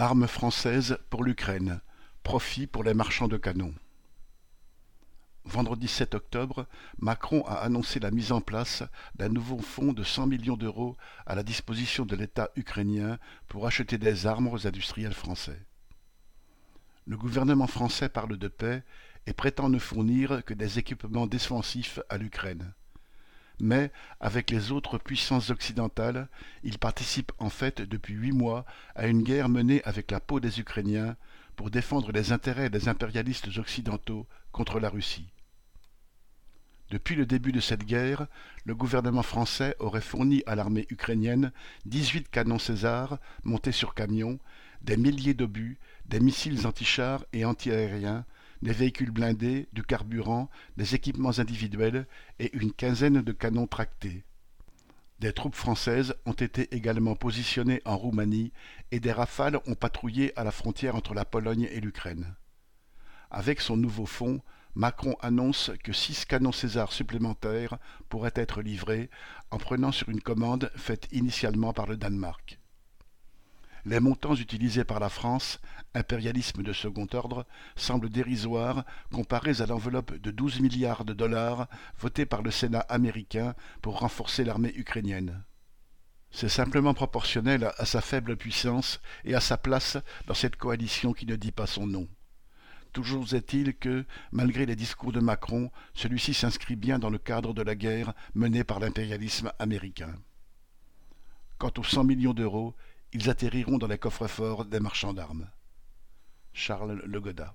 [0.00, 1.82] Armes françaises pour l'Ukraine,
[2.22, 3.74] profit pour les marchands de canons.
[5.44, 6.66] Vendredi 7 octobre,
[6.98, 8.82] Macron a annoncé la mise en place
[9.16, 13.98] d'un nouveau fonds de 100 millions d'euros à la disposition de l'État ukrainien pour acheter
[13.98, 15.66] des armes aux industriels français.
[17.04, 18.82] Le gouvernement français parle de paix
[19.26, 22.72] et prétend ne fournir que des équipements défensifs à l'Ukraine
[23.60, 23.90] mais
[24.20, 26.28] avec les autres puissances occidentales,
[26.62, 28.64] il participe en fait depuis huit mois
[28.94, 31.16] à une guerre menée avec la peau des Ukrainiens
[31.56, 35.30] pour défendre les intérêts des impérialistes occidentaux contre la Russie.
[36.90, 38.26] Depuis le début de cette guerre,
[38.64, 41.52] le gouvernement français aurait fourni à l'armée ukrainienne
[41.86, 44.40] 18 canons César montés sur camions,
[44.82, 48.24] des milliers d'obus, des missiles antichars et antiaériens,
[48.62, 52.06] des véhicules blindés, du carburant, des équipements individuels
[52.38, 54.24] et une quinzaine de canons tractés.
[55.18, 58.52] Des troupes françaises ont été également positionnées en Roumanie
[58.90, 62.34] et des rafales ont patrouillé à la frontière entre la Pologne et l'Ukraine.
[63.30, 64.40] Avec son nouveau fonds,
[64.74, 69.10] Macron annonce que six canons César supplémentaires pourraient être livrés
[69.50, 72.58] en prenant sur une commande faite initialement par le Danemark.
[73.86, 75.58] Les montants utilisés par la France,
[75.94, 81.66] impérialisme de second ordre, semblent dérisoires comparés à l'enveloppe de 12 milliards de dollars
[81.98, 85.42] votée par le Sénat américain pour renforcer l'armée ukrainienne.
[86.30, 91.26] C'est simplement proportionnel à sa faible puissance et à sa place dans cette coalition qui
[91.26, 92.08] ne dit pas son nom.
[92.92, 97.62] Toujours est-il que, malgré les discours de Macron, celui-ci s'inscrit bien dans le cadre de
[97.62, 100.14] la guerre menée par l'impérialisme américain.
[101.58, 102.74] Quant aux 100 millions d'euros,
[103.12, 105.48] ils atterriront dans les coffres-forts des marchands d'armes.
[106.52, 107.54] Charles Legoda